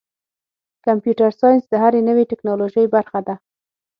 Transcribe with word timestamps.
کمپیوټر 0.85 1.29
ساینس 1.39 1.63
د 1.69 1.73
هرې 1.83 2.01
نوې 2.09 2.23
ټکنالوژۍ 2.31 2.85
برخه 2.95 3.19
ده. 3.27 3.35